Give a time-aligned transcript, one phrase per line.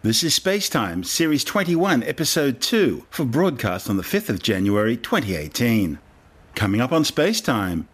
[0.00, 5.98] This is Spacetime, Series 21, Episode 2, for broadcast on the 5th of January 2018.
[6.54, 7.84] Coming up on Spacetime,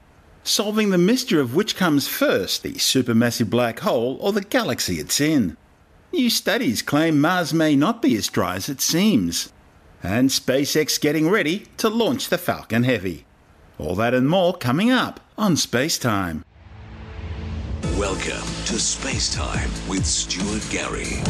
[0.43, 5.19] solving the mystery of which comes first, the supermassive black hole or the galaxy it's
[5.19, 5.56] in.
[6.12, 9.50] New studies claim Mars may not be as dry as it seems.
[10.02, 13.25] And SpaceX getting ready to launch the Falcon Heavy.
[13.79, 16.43] All that and more coming up on Spacetime.
[17.96, 21.23] Welcome to Space Time with Stuart Gary.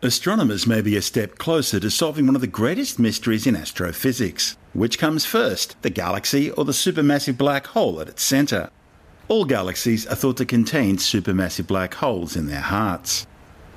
[0.00, 4.56] Astronomers may be a step closer to solving one of the greatest mysteries in astrophysics.
[4.72, 8.70] Which comes first, the galaxy or the supermassive black hole at its centre?
[9.26, 13.26] All galaxies are thought to contain supermassive black holes in their hearts.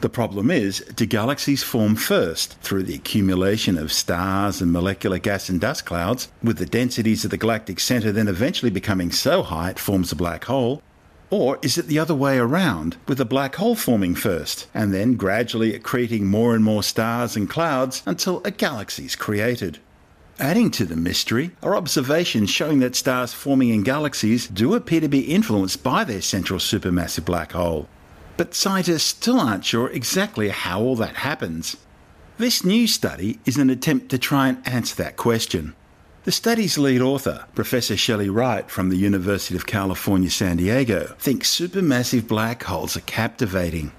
[0.02, 5.50] The problem is, do galaxies form first through the accumulation of stars and molecular gas
[5.50, 9.72] and dust clouds, with the densities of the galactic centre then eventually becoming so high
[9.72, 10.84] it forms a black hole?
[11.32, 15.14] Or is it the other way around, with a black hole forming first, and then
[15.14, 19.80] gradually accreting more and more stars and clouds until a galaxy is created?
[20.40, 25.08] Adding to the mystery are observations showing that stars forming in galaxies do appear to
[25.08, 27.88] be influenced by their central supermassive black hole.
[28.36, 31.78] But scientists still aren't sure exactly how all that happens.
[32.38, 35.76] This new study is an attempt to try and answer that question.
[36.24, 41.50] The study's lead author, Professor Shelley Wright from the University of California, San Diego, thinks
[41.50, 43.92] supermassive black holes are captivating.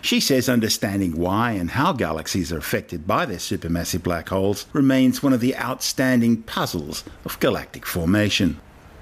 [0.00, 5.22] She says understanding why and how galaxies are affected by their supermassive black holes remains
[5.22, 8.58] one of the outstanding puzzles of galactic formation.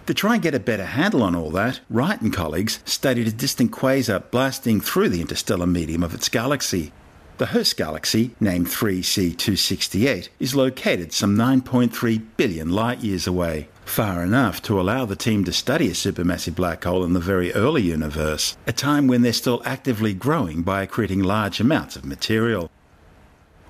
[0.07, 3.33] To try and get a better handle on all that, Wright and colleagues studied a
[3.33, 6.91] distant quasar blasting through the interstellar medium of its galaxy.
[7.37, 14.63] The host galaxy, named 3C298, is located some 9.3 billion light years away, far enough
[14.63, 18.57] to allow the team to study a supermassive black hole in the very early universe,
[18.69, 22.71] a time when they're still actively growing by accreting large amounts of material.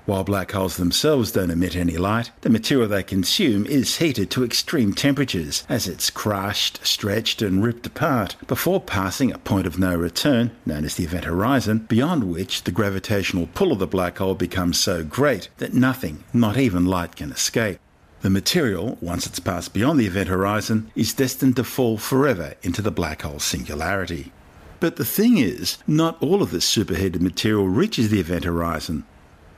[0.05, 4.43] While black holes themselves don't emit any light, the material they consume is heated to
[4.43, 9.95] extreme temperatures as it's crushed, stretched, and ripped apart before passing a point of no
[9.95, 14.35] return, known as the event horizon, beyond which the gravitational pull of the black hole
[14.35, 17.79] becomes so great that nothing, not even light, can escape.
[18.21, 22.83] The material, once it's passed beyond the event horizon, is destined to fall forever into
[22.83, 24.31] the black hole singularity.
[24.79, 29.03] But the thing is, not all of this superheated material reaches the event horizon.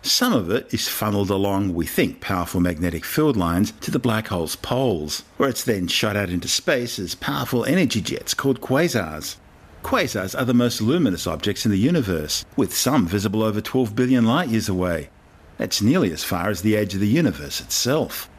[0.03, 4.27] Some of it is funneled along, we think, powerful magnetic field lines to the black
[4.27, 9.37] hole's poles, where it's then shot out into space as powerful energy jets called quasars.
[9.83, 14.25] Quasars are the most luminous objects in the universe, with some visible over 12 billion
[14.25, 15.09] light years away.
[15.57, 18.29] That's nearly as far as the edge of the universe itself.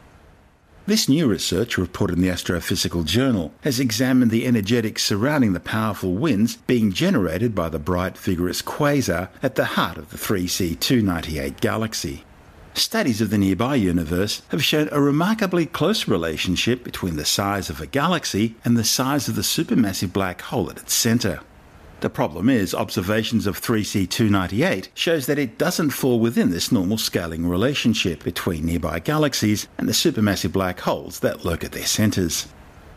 [0.89, 6.15] This new research, reported in the Astrophysical Journal, has examined the energetics surrounding the powerful
[6.15, 12.23] winds being generated by the bright, vigorous quasar at the heart of the 3C298 galaxy.
[12.73, 17.79] Studies of the nearby universe have shown a remarkably close relationship between the size of
[17.79, 21.41] a galaxy and the size of the supermassive black hole at its centre.
[22.01, 27.45] The problem is, observations of 3C298 shows that it doesn't fall within this normal scaling
[27.45, 32.47] relationship between nearby galaxies and the supermassive black holes that lurk at their centres.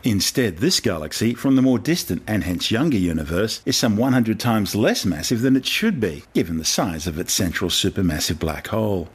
[0.05, 4.73] Instead, this galaxy from the more distant and hence younger universe is some 100 times
[4.73, 9.09] less massive than it should be, given the size of its central supermassive black hole.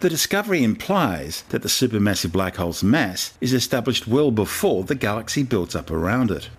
[0.00, 5.42] The discovery implies that the supermassive black hole's mass is established well before the galaxy
[5.42, 6.50] builds up around it.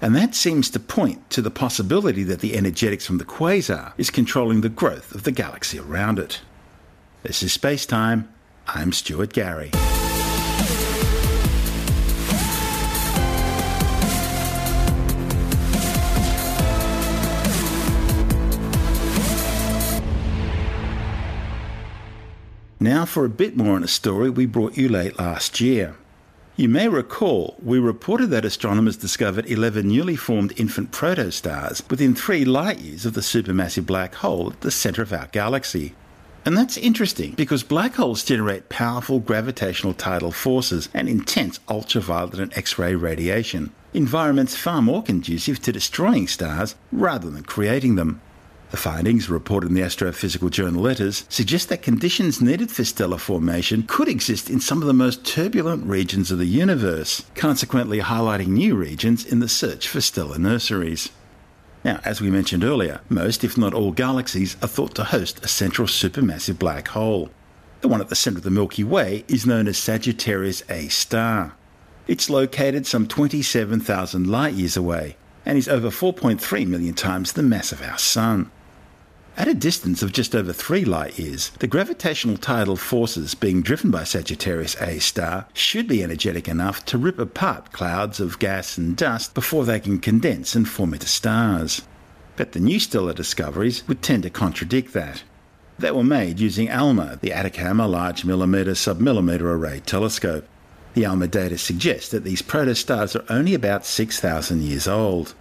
[0.00, 4.10] And that seems to point to the possibility that the energetics from the quasar is
[4.10, 6.40] controlling the growth of the galaxy around it.
[7.22, 8.28] This is Space Time.
[8.66, 9.70] I'm Stuart Gary.
[22.80, 25.96] Now for a bit more on a story we brought you late last year.
[26.56, 32.44] You may recall we reported that astronomers discovered 11 newly formed infant protostars within three
[32.44, 35.96] light years of the supermassive black hole at the centre of our galaxy.
[36.44, 42.56] And that's interesting because black holes generate powerful gravitational tidal forces and intense ultraviolet and
[42.56, 48.20] X ray radiation, environments far more conducive to destroying stars rather than creating them.
[48.74, 53.84] The findings, reported in the Astrophysical Journal Letters, suggest that conditions needed for stellar formation
[53.86, 58.74] could exist in some of the most turbulent regions of the universe, consequently highlighting new
[58.74, 61.10] regions in the search for stellar nurseries.
[61.84, 65.46] Now, as we mentioned earlier, most, if not all, galaxies are thought to host a
[65.46, 67.30] central supermassive black hole.
[67.80, 71.54] The one at the centre of the Milky Way is known as Sagittarius A star.
[72.08, 75.16] It's located some 27,000 light years away
[75.46, 78.50] and is over 4.3 million times the mass of our Sun.
[79.36, 83.90] At a distance of just over 3 light years, the gravitational tidal forces being driven
[83.90, 88.96] by Sagittarius A star should be energetic enough to rip apart clouds of gas and
[88.96, 91.82] dust before they can condense and form into stars.
[92.36, 95.24] But the new stellar discoveries would tend to contradict that.
[95.80, 100.46] They were made using ALMA, the Atacama Large Millimeter Submillimeter Array Telescope.
[100.94, 105.34] The ALMA data suggests that these protostars are only about 6,000 years old.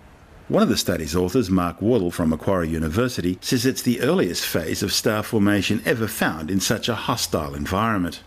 [0.49, 4.83] One of the study's authors, Mark Wardle from Macquarie University, says it's the earliest phase
[4.83, 8.21] of star formation ever found in such a hostile environment.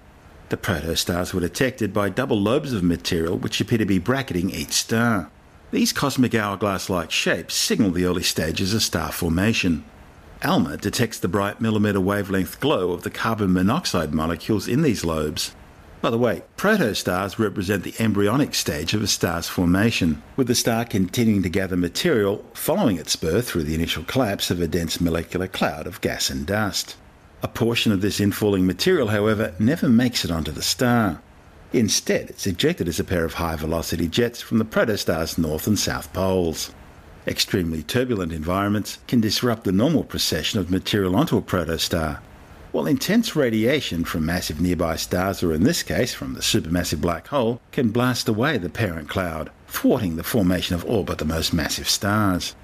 [0.49, 4.73] The protostars were detected by double lobes of material which appear to be bracketing each
[4.73, 5.31] star.
[5.73, 9.85] These cosmic hourglass like shapes signal the early stages of star formation.
[10.43, 15.55] ALMA detects the bright millimeter wavelength glow of the carbon monoxide molecules in these lobes.
[16.03, 20.85] By the way, protostars represent the embryonic stage of a star's formation, with the star
[20.85, 25.49] continuing to gather material following its birth through the initial collapse of a dense molecular
[25.49, 26.97] cloud of gas and dust.
[27.43, 31.23] A portion of this infalling material, however, never makes it onto the star.
[31.73, 35.79] Instead, it's ejected as a pair of high velocity jets from the protostar's north and
[35.79, 36.73] south poles.
[37.27, 42.21] Extremely turbulent environments can disrupt the normal procession of material onto a protostar,
[42.77, 47.29] while intense radiation from massive nearby stars, or in this case from the supermassive black
[47.29, 51.55] hole, can blast away the parent cloud, thwarting the formation of all but the most
[51.55, 52.55] massive stars.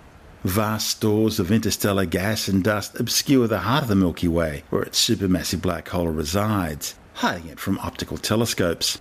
[0.44, 4.82] Vast stores of interstellar gas and dust obscure the heart of the Milky Way, where
[4.82, 9.00] its supermassive black hole resides, hiding it from optical telescopes.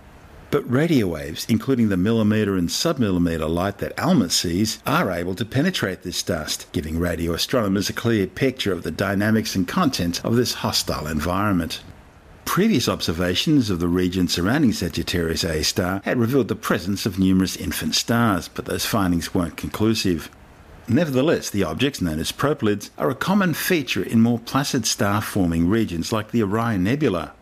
[0.52, 5.46] But radio waves, including the millimeter and submillimeter light that ALMA sees, are able to
[5.46, 10.36] penetrate this dust, giving radio astronomers a clear picture of the dynamics and content of
[10.36, 11.82] this hostile environment.
[12.44, 17.56] Previous observations of the region surrounding Sagittarius A star had revealed the presence of numerous
[17.56, 20.28] infant stars, but those findings weren't conclusive.
[20.86, 25.70] Nevertheless, the objects known as proplyds are a common feature in more placid star forming
[25.70, 27.32] regions like the Orion Nebula,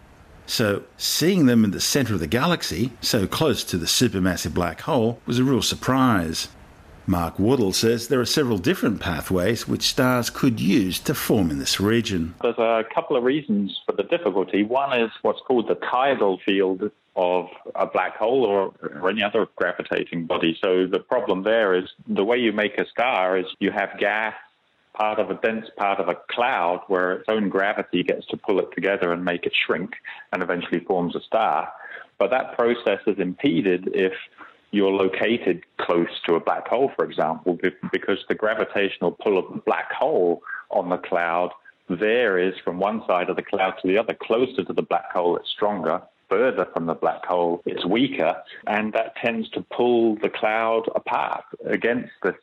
[0.50, 4.80] so, seeing them in the centre of the galaxy, so close to the supermassive black
[4.80, 6.48] hole, was a real surprise.
[7.06, 11.60] Mark Wardle says there are several different pathways which stars could use to form in
[11.60, 12.34] this region.
[12.42, 14.64] There's a couple of reasons for the difficulty.
[14.64, 17.46] One is what's called the tidal field of
[17.76, 20.58] a black hole or, or, any other gravitating body.
[20.60, 24.34] So the problem there is the way you make a star is you have gas
[24.92, 28.58] part of a dense part of a cloud where its own gravity gets to pull
[28.58, 29.94] it together and make it shrink
[30.32, 31.72] and eventually forms a star.
[32.18, 34.12] But that process is impeded if
[34.72, 37.58] you're located close to a black hole, for example,
[37.92, 41.50] because the gravitational pull of the black hole on the cloud
[41.88, 44.14] varies from one side of the cloud to the other.
[44.14, 48.36] Closer to the black hole, it's stronger further from the black hole, it's weaker,
[48.66, 52.34] and that tends to pull the cloud apart against the,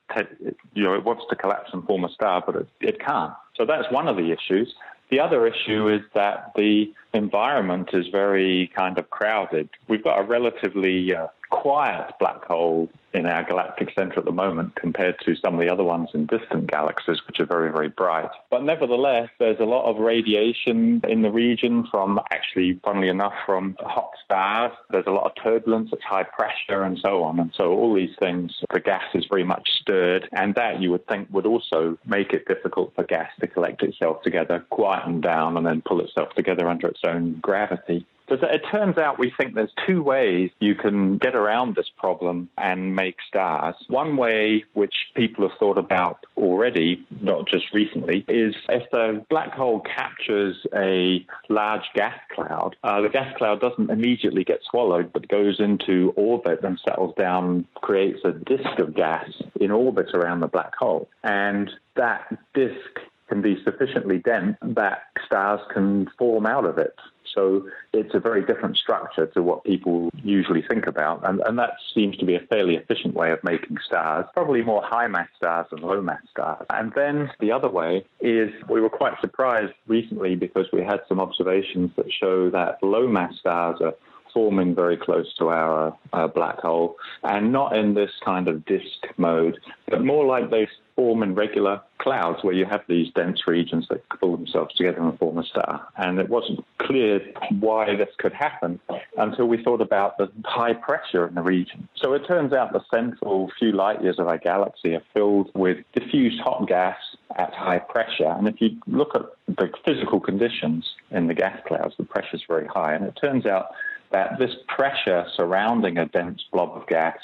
[0.73, 3.33] you know, it wants to collapse and form a star, but it, it can't.
[3.55, 4.75] So that's one of the issues.
[5.09, 9.69] The other issue is that the environment is very kind of crowded.
[9.87, 14.75] We've got a relatively uh, quiet black hole in our galactic center at the moment
[14.75, 18.29] compared to some of the other ones in distant galaxies, which are very, very bright.
[18.51, 23.75] But nevertheless, there's a lot of radiation in the region from actually, funnily enough, from
[23.79, 24.73] hot stars.
[24.91, 27.39] There's a lot of turbulence, it's high pressure, and so on.
[27.39, 31.07] And so all these things, the gas is very much stirred, and that you would
[31.07, 35.65] think would also make it difficult for gas to collect itself together, quieten down, and
[35.65, 38.05] then pull itself together under its own gravity.
[38.29, 42.95] It turns out we think there's two ways you can get around this problem and
[42.95, 43.75] make stars.
[43.87, 49.53] One way, which people have thought about already, not just recently, is if the black
[49.53, 55.27] hole captures a large gas cloud, uh, the gas cloud doesn't immediately get swallowed, but
[55.27, 59.29] goes into orbit and settles down, creates a disk of gas
[59.59, 61.07] in orbit around the black hole.
[61.23, 66.95] And that disk can be sufficiently dense that stars can form out of it.
[67.37, 71.21] So it's a very different structure to what people usually think about.
[71.23, 74.81] And, and that seems to be a fairly efficient way of making stars, probably more
[74.83, 76.65] high mass stars than low mass stars.
[76.71, 81.19] And then the other way is we were quite surprised recently because we had some
[81.19, 83.93] observations that show that low mass stars are
[84.37, 89.07] forming very close to our uh, black hole, and not in this kind of disk
[89.17, 93.87] mode, but more like they form in regular clouds where you have these dense regions
[93.89, 95.87] that pull themselves together and form a star.
[95.97, 97.19] And it wasn't clear
[97.59, 98.79] why this could happen.
[99.17, 101.87] until we thought about the high pressure in the region.
[101.95, 105.77] So it turns out the central few light years of our galaxy are filled with
[105.93, 106.97] diffuse hot gas
[107.35, 108.29] at high pressure.
[108.37, 112.43] And if you look at the physical conditions in the gas clouds, the pressure is
[112.47, 112.93] very high.
[112.93, 113.71] And it turns out
[114.11, 117.17] that this pressure surrounding a dense blob of gas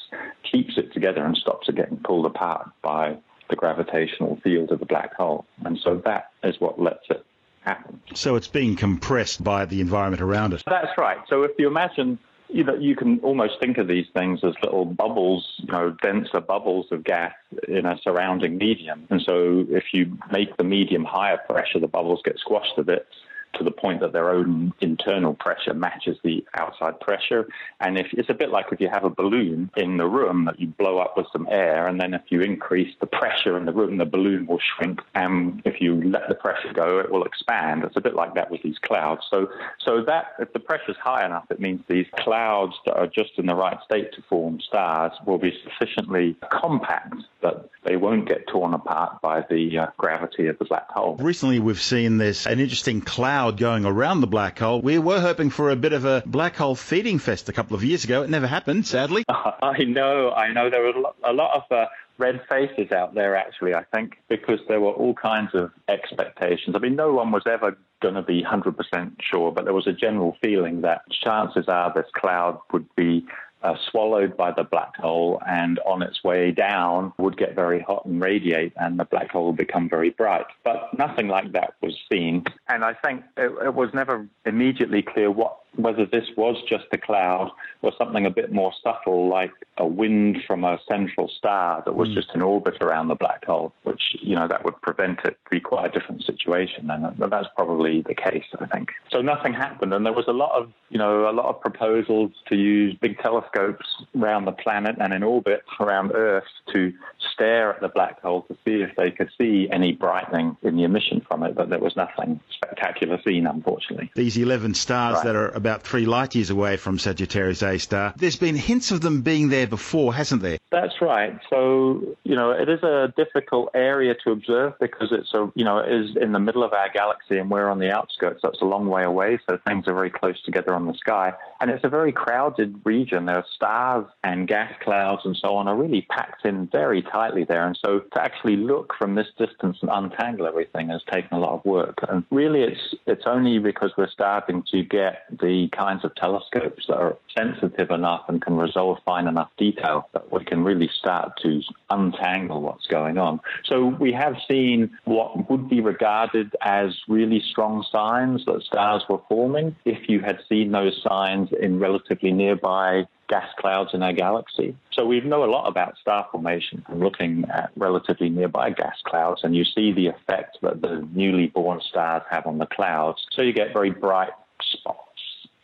[0.49, 3.17] keeps it together and stops it getting pulled apart by
[3.49, 5.45] the gravitational field of the black hole.
[5.63, 7.25] And so that is what lets it
[7.61, 8.01] happen.
[8.13, 10.63] So it's being compressed by the environment around it.
[10.65, 11.19] That's right.
[11.29, 12.19] So if you imagine
[12.53, 16.39] you know, you can almost think of these things as little bubbles, you know, denser
[16.39, 17.33] bubbles of gas
[17.67, 19.07] in a surrounding medium.
[19.09, 23.07] And so if you make the medium higher pressure, the bubbles get squashed a bit
[23.55, 27.48] to the point that their own internal pressure matches the outside pressure.
[27.79, 30.60] And if it's a bit like if you have a balloon in the room that
[30.60, 33.74] you blow up with some air, and then if you increase the pressure in the
[33.74, 35.01] room, the balloon will shrink.
[35.15, 37.83] And if you let the pressure go, it will expand.
[37.83, 39.22] It's a bit like that with these clouds.
[39.29, 43.07] So, so that if the pressure is high enough, it means these clouds that are
[43.07, 48.27] just in the right state to form stars will be sufficiently compact that they won't
[48.27, 51.17] get torn apart by the uh, gravity of the black hole.
[51.17, 53.01] Recently, we've seen this an interesting
[53.43, 54.81] cloud going around the black hole.
[54.81, 57.83] We were hoping for a bit of a black hole feeding fest a couple of
[57.83, 58.23] years ago.
[58.23, 59.25] It never happened, sadly.
[59.29, 60.69] I know, I know.
[60.69, 64.79] There were a lot of uh, red faces out there, actually, I think, because there
[64.79, 66.73] were all kinds of expectations.
[66.73, 69.93] I mean, no one was ever going to be 100% sure, but there was a
[69.93, 73.25] general feeling that chances are this cloud would be
[73.63, 78.05] uh, swallowed by the black hole and on its way down would get very hot
[78.05, 80.46] and radiate and the black hole would become very bright.
[80.63, 82.43] But nothing like that was seen.
[82.67, 86.98] And I think it, it was never immediately clear what whether this was just a
[86.98, 87.51] cloud
[87.82, 92.10] or something a bit more subtle, like a wind from a central star that was
[92.10, 92.13] mm.
[92.13, 95.50] just in orbit around the black hole, which, you know, that would prevent it to
[95.50, 96.89] be quite a different situation.
[96.89, 98.92] And that's probably the case, I think.
[99.12, 99.94] So nothing happened.
[99.94, 103.20] And there was a lot of, you know, a lot of proposals to use big
[103.20, 103.86] telescopes
[104.20, 106.94] around the planet and in orbit around Earth to
[107.34, 110.84] stare at the black hole to see if they could see any brightening in the
[110.84, 111.56] emission from it.
[111.56, 114.12] But there was nothing spectacular seen, unfortunately.
[114.15, 115.25] These 11 stars right.
[115.25, 118.13] that are about three light years away from Sagittarius A star.
[118.17, 120.58] There's been hints of them being there before, hasn't there?
[120.72, 121.39] That's right.
[121.50, 125.77] So, you know, it is a difficult area to observe because it's a, you know,
[125.77, 128.41] it is in the middle of our galaxy and we're on the outskirts.
[128.43, 129.39] That's a long way away.
[129.50, 131.32] So things are very close together on the sky.
[131.62, 133.25] And it's a very crowded region.
[133.27, 137.46] There are stars and gas clouds and so on are really packed in very tightly
[137.46, 137.65] there.
[137.65, 141.53] And so to actually look from this distance and untangle everything has taken a lot
[141.53, 142.00] of work.
[142.10, 146.83] And really it's, it's only because we're starting to get the the kinds of telescopes
[146.88, 151.31] that are sensitive enough and can resolve fine enough detail that we can really start
[151.43, 153.39] to untangle what's going on.
[153.65, 159.22] So we have seen what would be regarded as really strong signs that stars were
[159.29, 164.75] forming if you had seen those signs in relatively nearby gas clouds in our galaxy.
[164.91, 169.41] So we know a lot about star formation from looking at relatively nearby gas clouds,
[169.43, 173.24] and you see the effect that the newly born stars have on the clouds.
[173.33, 174.33] So you get very bright
[174.72, 175.12] spots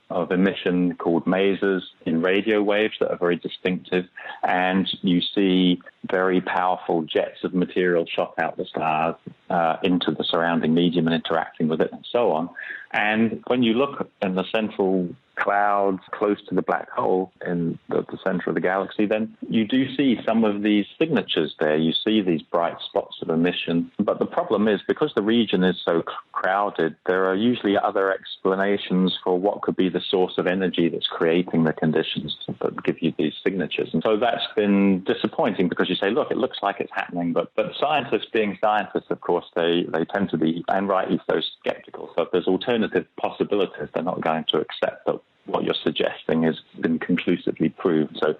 [0.10, 4.06] of emission called masers in radio waves that are very distinctive.
[4.44, 9.16] And you see very powerful jets of material shot out the stars
[9.50, 12.50] uh, into the surrounding medium and interacting with it and so on.
[12.91, 18.05] And when you look in the central clouds close to the black hole in the,
[18.12, 21.77] the, center of the galaxy, then you do see some of these signatures there.
[21.77, 23.91] You see these bright spots of emission.
[24.00, 26.03] But the problem is because the region is so
[26.34, 31.08] crowded, there are usually other explanations for what could be the source of energy that's
[31.08, 33.89] creating the conditions that give you these signatures.
[33.93, 37.34] And so that's been disappointing because you say, look, it looks like it's happening.
[37.34, 41.39] But, but scientists, being scientists, of course, they, they tend to be, and rightly so,
[41.60, 42.12] skeptical.
[42.15, 42.78] So if there's alternative
[43.19, 48.17] possibilities, they're not going to accept that what you're suggesting has been conclusively proved.
[48.21, 48.36] So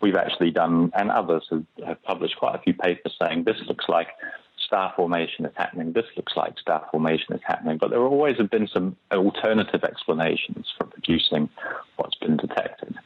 [0.00, 3.86] we've actually done, and others have, have published quite a few papers saying this looks
[3.88, 4.08] like
[4.58, 7.78] star formation is happening, this looks like star formation is happening.
[7.78, 11.48] But there always have been some alternative explanations for producing
[11.96, 12.96] what's been detected.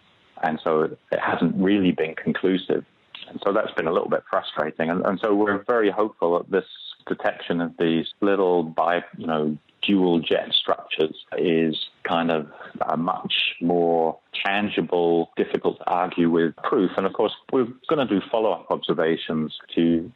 [0.42, 2.84] And so it hasn't really been conclusive.
[3.28, 4.90] And so that's been a little bit frustrating.
[4.90, 6.66] And, and so we're very hopeful that this
[7.06, 12.46] detection of these little bi, you know, dual jet structures is kind of
[12.88, 16.90] a much more tangible, difficult to argue with proof.
[16.96, 20.10] And of course, we're going to do follow up observations to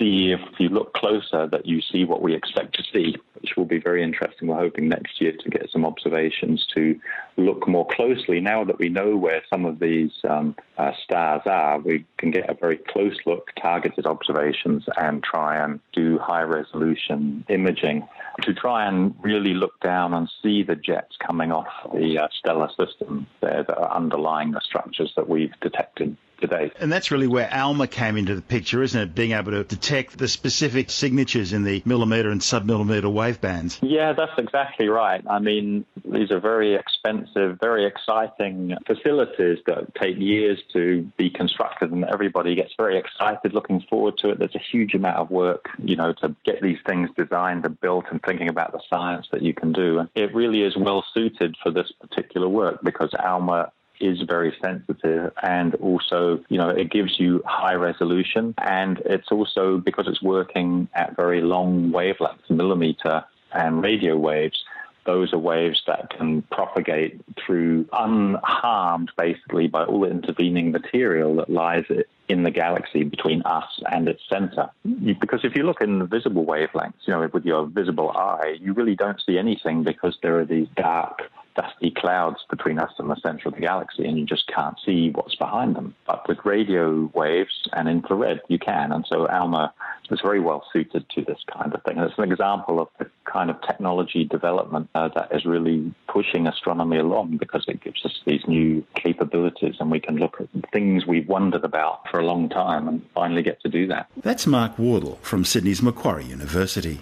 [0.00, 3.66] see if you look closer that you see what we expect to see, which will
[3.66, 4.48] be very interesting.
[4.48, 6.98] We're hoping next year to get some observations to
[7.36, 8.40] look more closely.
[8.40, 12.48] Now that we know where some of these um, uh, stars are, we can get
[12.48, 18.06] a very close look, targeted observations, and try and do high resolution imaging
[18.42, 22.70] to try and really look down and see the jets coming off the uh, stellar
[22.78, 26.70] system there that are underlying the structures that we've detected today.
[26.78, 29.14] And that's really where ALMA came into the picture, isn't it?
[29.14, 33.78] Being able to detect the specific signatures in the millimeter and submillimeter wave bands.
[33.82, 35.22] Yeah, that's exactly right.
[35.28, 41.92] I mean, these are very expensive, very exciting facilities that take years to be constructed,
[41.92, 44.38] and everybody gets very excited looking forward to it.
[44.38, 48.06] There's a huge amount of work, you know, to get these things designed and built
[48.10, 49.98] and thinking about the science that you can do.
[49.98, 55.32] And it really is well suited for this particular work because ALMA is very sensitive
[55.42, 60.88] and also, you know, it gives you high resolution and it's also because it's working
[60.94, 64.64] at very long wavelengths, millimeter and radio waves,
[65.06, 71.50] those are waves that can propagate through unharmed basically by all the intervening material that
[71.50, 71.84] lies
[72.28, 74.70] in the galaxy between us and its center.
[74.84, 78.72] Because if you look in the visible wavelengths, you know, with your visible eye, you
[78.72, 81.22] really don't see anything because there are these dark
[81.54, 85.10] dusty clouds between us and the center of the galaxy, and you just can't see
[85.10, 85.94] what's behind them.
[86.06, 88.92] But with radio waves and infrared, you can.
[88.92, 89.72] And so ALMA
[90.10, 91.98] is very well suited to this kind of thing.
[91.98, 96.46] And it's an example of the kind of technology development uh, that is really pushing
[96.46, 101.06] astronomy along because it gives us these new capabilities and we can look at things
[101.06, 104.08] we've wondered about for a long time and finally get to do that.
[104.16, 107.00] That's Mark Wardle from Sydney's Macquarie University.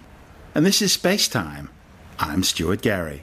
[0.55, 1.71] And this is Space Time.
[2.19, 3.23] I'm Stuart Gary.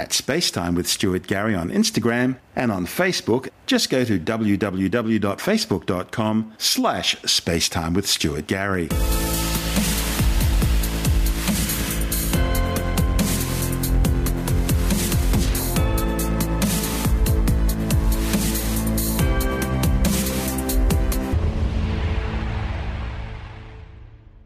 [0.00, 7.16] at Spacetime with Stuart Gary on Instagram and on Facebook, just go to www.facebook.com slash
[7.16, 8.88] spacetime with Stuart Gary.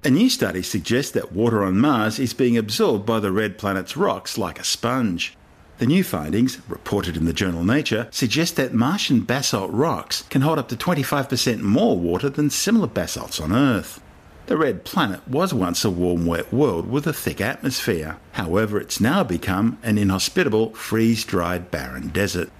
[0.06, 3.96] A new study suggests that water on Mars is being absorbed by the red planet's
[3.96, 5.36] rocks like a sponge.
[5.78, 10.58] The new findings, reported in the journal Nature, suggest that Martian basalt rocks can hold
[10.58, 14.00] up to 25% more water than similar basalts on Earth.
[14.46, 18.18] The red planet was once a warm, wet world with a thick atmosphere.
[18.32, 22.50] However, it's now become an inhospitable, freeze dried, barren desert.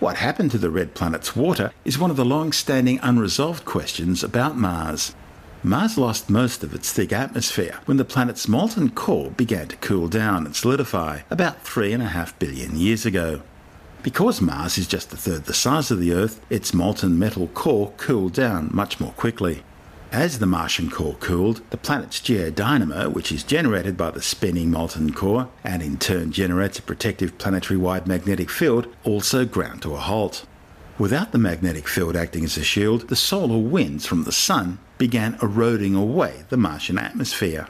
[0.00, 4.24] What happened to the red planet's water is one of the long standing unresolved questions
[4.24, 5.14] about Mars.
[5.66, 10.08] Mars lost most of its thick atmosphere when the planet's molten core began to cool
[10.08, 13.40] down and solidify about 3.5 billion years ago.
[14.02, 17.94] Because Mars is just a third the size of the Earth, its molten metal core
[17.96, 19.62] cooled down much more quickly.
[20.12, 25.14] As the Martian core cooled, the planet's geodynamo, which is generated by the spinning molten
[25.14, 29.98] core and in turn generates a protective planetary wide magnetic field, also ground to a
[29.98, 30.44] halt.
[30.98, 35.36] Without the magnetic field acting as a shield, the solar winds from the Sun began
[35.42, 37.68] eroding away the Martian atmosphere.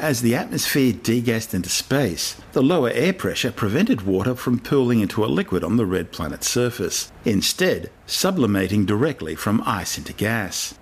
[0.00, 5.24] As the atmosphere degassed into space, the lower air pressure prevented water from pooling into
[5.24, 10.74] a liquid on the red planet's surface, instead, sublimating directly from ice into gas.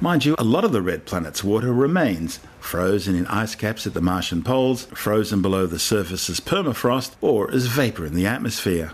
[0.00, 3.92] Mind you, a lot of the red planet's water remains frozen in ice caps at
[3.92, 8.92] the Martian poles, frozen below the surface as permafrost, or as vapor in the atmosphere.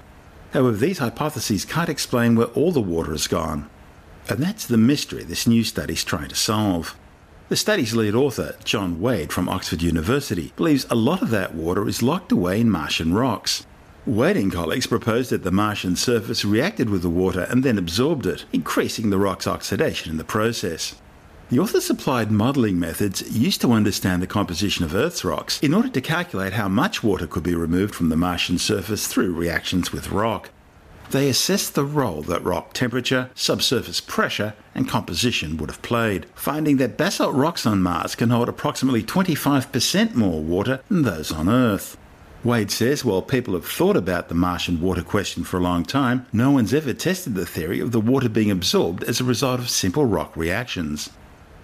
[0.53, 3.71] However, these hypotheses can't explain where all the water has gone.
[4.29, 6.97] And that's the mystery this new study's trying to solve.
[7.49, 11.89] The study's lead author, Jon Wade from Oxford University, believes a lot of that water
[11.89, 13.67] is locked away in Martian rocks.
[14.05, 18.27] Wade and colleagues proposed that the Martian surface reacted with the water and then absorbed
[18.27, 20.95] it, increasing the rock's oxidation in the process.
[21.49, 25.89] The authors applied modelling methods used to understand the composition of Earth's rocks in order
[25.89, 30.11] to calculate how much water could be removed from the Martian surface through reactions with
[30.11, 30.51] rock.
[31.11, 36.77] They assessed the role that rock temperature, subsurface pressure, and composition would have played, finding
[36.77, 41.97] that basalt rocks on Mars can hold approximately 25% more water than those on Earth.
[42.45, 46.27] Wade says while people have thought about the Martian water question for a long time,
[46.31, 49.71] no one's ever tested the theory of the water being absorbed as a result of
[49.71, 51.09] simple rock reactions.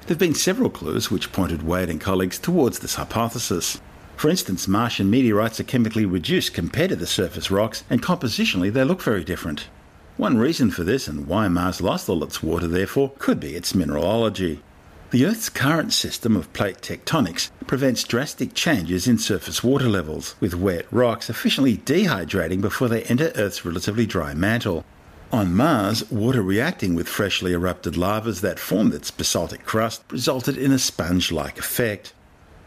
[0.01, 3.81] There have been several clues which pointed Wade and colleagues towards this hypothesis.
[4.17, 8.85] For instance, Martian meteorites are chemically reduced compared to the surface rocks, and compositionally they
[8.85, 9.69] look very different.
[10.17, 13.75] One reason for this and why Mars lost all its water, therefore, could be its
[13.75, 14.63] mineralogy.
[15.11, 20.55] The Earth's current system of plate tectonics prevents drastic changes in surface water levels, with
[20.55, 24.85] wet rocks efficiently dehydrating before they enter Earth's relatively dry mantle.
[25.33, 30.71] On Mars, water reacting with freshly erupted lavas that formed its basaltic crust resulted in
[30.71, 32.13] a sponge like effect.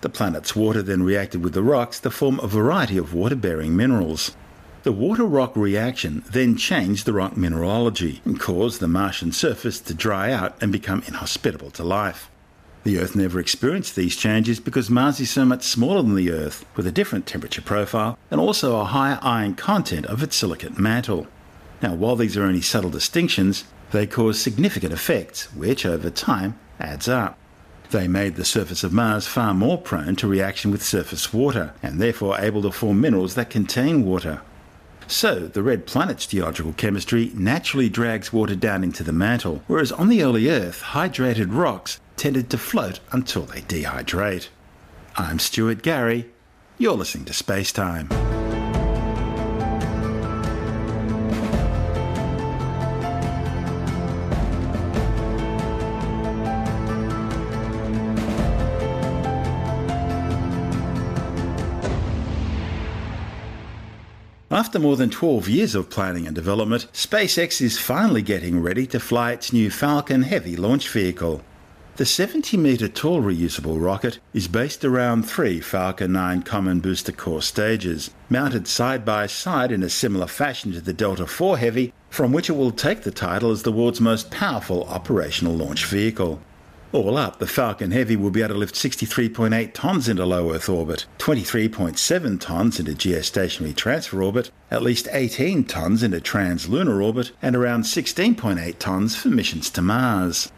[0.02, 3.76] The planet's water then reacted with the rocks to form a variety of water bearing
[3.76, 4.36] minerals.
[4.84, 9.94] The water rock reaction then changed the rock mineralogy and caused the Martian surface to
[9.94, 12.30] dry out and become inhospitable to life.
[12.84, 16.64] The Earth never experienced these changes because Mars is so much smaller than the Earth,
[16.76, 21.28] with a different temperature profile and also a higher iron content of its silicate mantle.
[21.82, 27.10] Now, while these are only subtle distinctions, they cause significant effects, which over time adds
[27.10, 27.38] up.
[27.92, 32.00] They made the surface of Mars far more prone to reaction with surface water, and
[32.00, 34.42] therefore able to form minerals that contain water.
[35.08, 40.10] So, the red planet's geological chemistry naturally drags water down into the mantle, whereas on
[40.10, 44.50] the early Earth, hydrated rocks tended to float until they dehydrate.
[45.16, 46.30] I'm Stuart Gary.
[46.78, 48.10] You're listening to Space Time.
[64.78, 69.00] After more than 12 years of planning and development, SpaceX is finally getting ready to
[69.00, 71.42] fly its new Falcon Heavy launch vehicle.
[71.96, 77.42] The 70 metre tall reusable rocket is based around three Falcon 9 Common Booster Core
[77.42, 82.32] stages, mounted side by side in a similar fashion to the Delta IV Heavy, from
[82.32, 86.40] which it will take the title as the world's most powerful operational launch vehicle.
[86.94, 90.54] Oh, All up, the Falcon Heavy will be able to lift 63.8 tonnes into low
[90.54, 97.32] Earth orbit, 23.7 tonnes into geostationary transfer orbit, at least 18 tonnes into translunar orbit,
[97.42, 100.50] and around 16.8 tonnes for missions to Mars.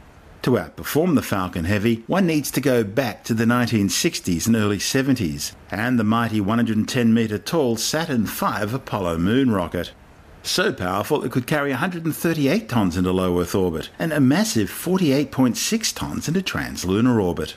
[0.44, 4.78] To outperform the Falcon Heavy, one needs to go back to the 1960s and early
[4.78, 9.92] 70s and the mighty 110 metre tall Saturn V Apollo moon rocket.
[10.44, 15.30] So powerful it could carry 138 tonnes into low Earth orbit and a massive 48.6
[15.94, 17.56] tonnes into translunar orbit.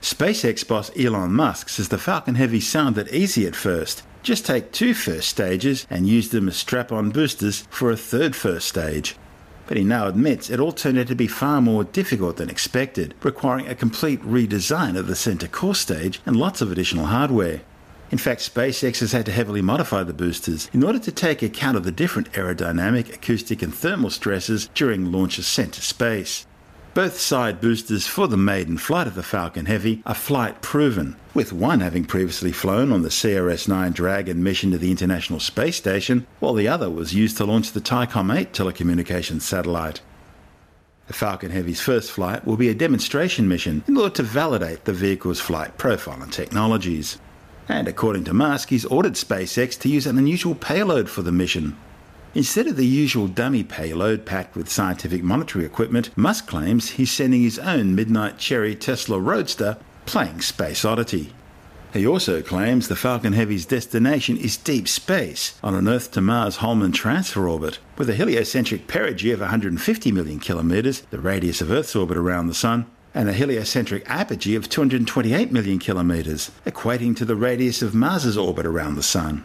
[0.00, 4.02] SpaceX boss Elon Musk says the Falcon Heavy sounded easy at first.
[4.22, 8.34] Just take two first stages and use them as strap on boosters for a third
[8.34, 9.16] first stage
[9.70, 13.14] but he now admits it all turned out to be far more difficult than expected,
[13.22, 17.60] requiring a complete redesign of the center core stage and lots of additional hardware.
[18.10, 21.76] In fact, SpaceX has had to heavily modify the boosters in order to take account
[21.76, 26.44] of the different aerodynamic, acoustic, and thermal stresses during launch ascent to space.
[26.92, 31.52] Both side boosters for the maiden flight of the Falcon Heavy are flight proven, with
[31.52, 36.26] one having previously flown on the CRS 9 Dragon mission to the International Space Station,
[36.40, 40.00] while the other was used to launch the Thaicom 8 telecommunications satellite.
[41.06, 44.92] The Falcon Heavy's first flight will be a demonstration mission in order to validate the
[44.92, 47.18] vehicle's flight profile and technologies.
[47.68, 51.76] And according to Musk, he's ordered SpaceX to use an unusual payload for the mission.
[52.34, 57.42] Instead of the usual dummy payload packed with scientific monitoring equipment, Musk claims he's sending
[57.42, 61.32] his own Midnight Cherry Tesla Roadster playing Space Oddity.
[61.92, 66.58] He also claims the Falcon Heavy's destination is deep space on an Earth to Mars
[66.58, 71.96] Hohmann transfer orbit, with a heliocentric perigee of 150 million kilometres, the radius of Earth's
[71.96, 77.36] orbit around the Sun, and a heliocentric apogee of 228 million kilometres, equating to the
[77.36, 79.44] radius of Mars's orbit around the Sun.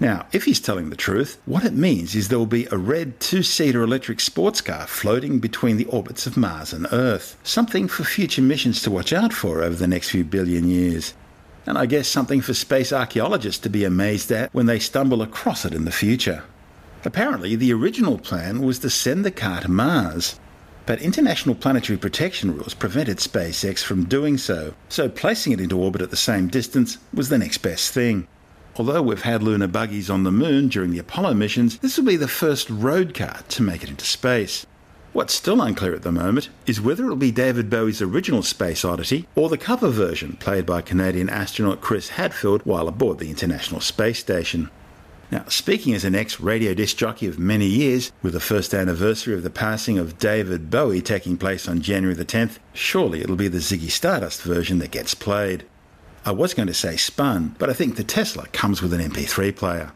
[0.00, 3.20] Now, if he's telling the truth, what it means is there will be a red
[3.20, 7.36] two seater electric sports car floating between the orbits of Mars and Earth.
[7.42, 11.12] Something for future missions to watch out for over the next few billion years.
[11.66, 15.66] And I guess something for space archaeologists to be amazed at when they stumble across
[15.66, 16.44] it in the future.
[17.04, 20.40] Apparently, the original plan was to send the car to Mars,
[20.90, 26.02] but international planetary protection rules prevented SpaceX from doing so, so placing it into orbit
[26.02, 28.26] at the same distance was the next best thing.
[28.74, 32.16] Although we've had lunar buggies on the moon during the Apollo missions, this will be
[32.16, 34.66] the first road car to make it into space.
[35.12, 39.28] What's still unclear at the moment is whether it'll be David Bowie's original Space Oddity
[39.36, 44.18] or the cover version played by Canadian astronaut Chris Hadfield while aboard the International Space
[44.18, 44.68] Station.
[45.30, 49.32] Now, speaking as an ex radio disc jockey of many years, with the first anniversary
[49.32, 53.46] of the passing of David Bowie taking place on January the 10th, surely it'll be
[53.46, 55.64] the Ziggy Stardust version that gets played.
[56.24, 59.54] I was going to say spun, but I think the Tesla comes with an MP3
[59.54, 59.92] player.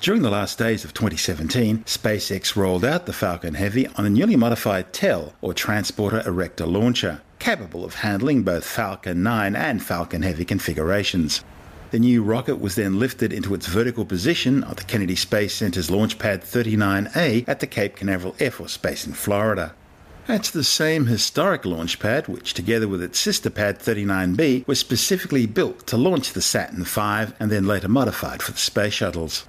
[0.00, 4.36] During the last days of 2017, SpaceX rolled out the Falcon Heavy on a newly
[4.36, 10.44] modified TEL, or Transporter Erector Launcher, capable of handling both Falcon 9 and Falcon Heavy
[10.44, 11.42] configurations.
[11.94, 15.92] The new rocket was then lifted into its vertical position at the Kennedy Space Center's
[15.92, 19.76] Launch Pad 39A at the Cape Canaveral Air Force Base in Florida.
[20.26, 25.46] That's the same historic launch pad, which together with its sister pad 39B was specifically
[25.46, 29.46] built to launch the Saturn V and then later modified for the space shuttles.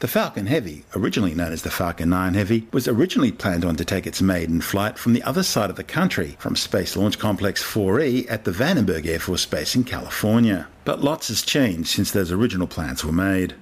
[0.00, 3.84] The Falcon Heavy, originally known as the Falcon 9 Heavy, was originally planned on to
[3.84, 7.64] take its maiden flight from the other side of the country, from Space Launch Complex
[7.64, 10.68] 4E at the Vandenberg Air Force Base in California.
[10.84, 13.56] But lots has changed since those original plans were made.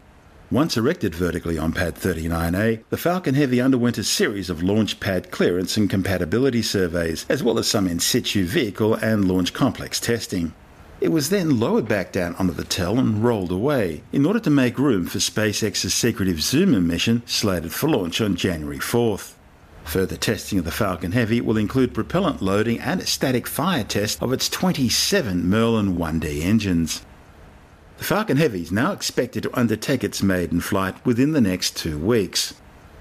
[0.51, 5.31] Once erected vertically on Pad 39A, the Falcon Heavy underwent a series of launch pad
[5.31, 10.53] clearance and compatibility surveys, as well as some in situ vehicle and launch complex testing.
[11.07, 14.51] It was then lowered back down onto the TEL and rolled away in order to
[14.51, 19.35] make room for SpaceX's secretive Zuma mission slated for launch on January 4th.
[19.85, 24.21] Further testing of the Falcon Heavy will include propellant loading and a static fire test
[24.21, 27.07] of its 27 Merlin 1D engines.
[27.99, 31.99] The Falcon Heavy is now expected to undertake its maiden flight within the next two
[31.99, 32.53] weeks.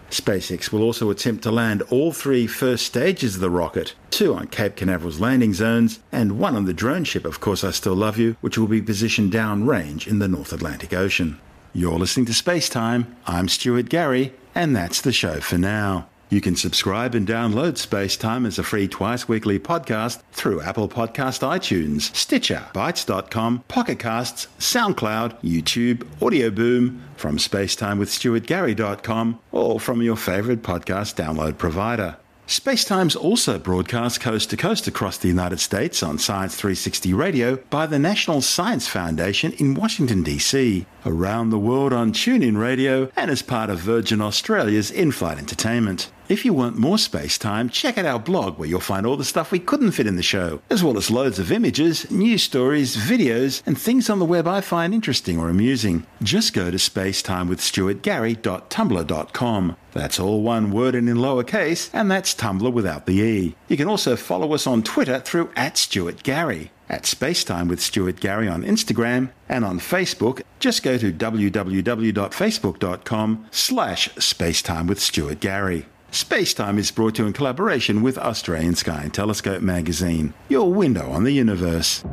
[0.10, 4.48] SpaceX will also attempt to land all three first stages of the rocket, two on
[4.48, 8.18] Cape Canaveral's landing zones, and one on the drone ship Of Course I Still Love
[8.18, 11.40] You, which will be positioned downrange in the North Atlantic Ocean.
[11.74, 13.16] You're listening to Space Time.
[13.28, 16.08] I'm Stuart Gary, and that's the show for now.
[16.30, 20.90] You can subscribe and download Space Time as a free twice weekly podcast through Apple
[20.90, 30.16] Podcast iTunes, Stitcher, Bitesz.com, Pocket Casts, SoundCloud, YouTube, Audio Boom, from spacetimewithstuartgary.com, or from your
[30.16, 32.18] favorite podcast download provider.
[32.48, 37.88] Spacetime's also broadcast coast to coast across the United States on Science 360 Radio by
[37.88, 43.42] the National Science Foundation in Washington, D.C., around the world on TuneIn Radio, and as
[43.42, 46.12] part of Virgin Australia's in flight entertainment.
[46.28, 49.24] If you want more space time, check out our blog where you'll find all the
[49.24, 52.98] stuff we couldn't fit in the show, as well as loads of images, news stories,
[52.98, 56.08] videos, and things on the web I find interesting or amusing.
[56.24, 59.78] Just go to spacetimewithstuartgary.tumblr.com.
[59.94, 63.56] That's all one word and in lowercase, and that's Tumblr without the E.
[63.68, 66.72] You can also follow us on Twitter through at Stuart Gary.
[66.90, 74.10] At Spacetime with Stuart Gary on Instagram and on Facebook, just go to www.facebook.com slash
[74.16, 75.86] spacetime with Stuart Gary.
[76.16, 81.12] Spacetime is brought to you in collaboration with Australian Sky and Telescope magazine, your window
[81.12, 82.06] on the universe.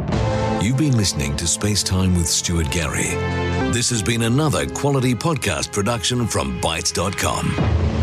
[0.61, 3.11] You've been listening to Spacetime with Stuart Gary.
[3.71, 8.02] This has been another quality podcast production from Bitesz.com.